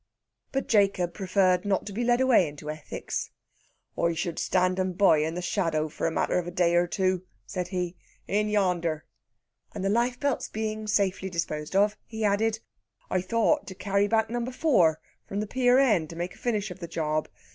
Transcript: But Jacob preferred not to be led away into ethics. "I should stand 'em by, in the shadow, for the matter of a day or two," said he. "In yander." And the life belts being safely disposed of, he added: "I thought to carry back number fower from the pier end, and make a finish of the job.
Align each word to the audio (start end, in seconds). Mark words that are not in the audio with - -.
But 0.51 0.67
Jacob 0.67 1.13
preferred 1.13 1.63
not 1.63 1.85
to 1.85 1.93
be 1.93 2.03
led 2.03 2.21
away 2.21 2.47
into 2.47 2.71
ethics. 2.71 3.29
"I 3.95 4.13
should 4.15 4.39
stand 4.39 4.79
'em 4.79 4.93
by, 4.93 5.19
in 5.19 5.35
the 5.35 5.43
shadow, 5.43 5.89
for 5.89 6.07
the 6.09 6.11
matter 6.11 6.39
of 6.39 6.47
a 6.47 6.51
day 6.51 6.73
or 6.73 6.87
two," 6.87 7.21
said 7.45 7.67
he. 7.67 7.95
"In 8.27 8.49
yander." 8.49 9.05
And 9.75 9.83
the 9.85 9.89
life 9.89 10.19
belts 10.19 10.49
being 10.49 10.87
safely 10.87 11.29
disposed 11.29 11.75
of, 11.75 11.97
he 12.07 12.25
added: 12.25 12.61
"I 13.11 13.21
thought 13.21 13.67
to 13.67 13.75
carry 13.75 14.07
back 14.07 14.31
number 14.31 14.51
fower 14.51 14.99
from 15.27 15.39
the 15.39 15.45
pier 15.45 15.77
end, 15.77 16.11
and 16.11 16.17
make 16.17 16.33
a 16.33 16.37
finish 16.39 16.71
of 16.71 16.79
the 16.79 16.87
job. 16.87 17.29